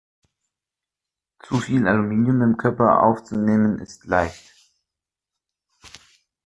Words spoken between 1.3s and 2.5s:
Zu viel Aluminium